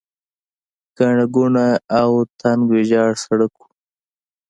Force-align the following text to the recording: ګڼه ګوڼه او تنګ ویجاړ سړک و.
ګڼه 0.97 1.25
ګوڼه 1.35 1.67
او 1.99 2.11
تنګ 2.39 2.61
ویجاړ 2.71 3.09
سړک 3.23 3.53
و. 3.57 3.61